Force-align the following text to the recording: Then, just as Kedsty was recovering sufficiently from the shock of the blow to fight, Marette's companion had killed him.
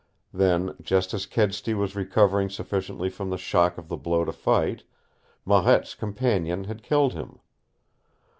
Then, 0.33 0.75
just 0.81 1.13
as 1.13 1.27
Kedsty 1.27 1.75
was 1.75 1.95
recovering 1.95 2.49
sufficiently 2.49 3.07
from 3.07 3.29
the 3.29 3.37
shock 3.37 3.77
of 3.77 3.87
the 3.87 3.97
blow 3.97 4.25
to 4.25 4.31
fight, 4.31 4.81
Marette's 5.45 5.93
companion 5.93 6.63
had 6.63 6.81
killed 6.81 7.13
him. 7.13 7.37